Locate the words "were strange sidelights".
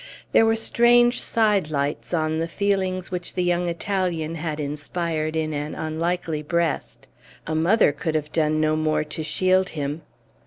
0.47-2.11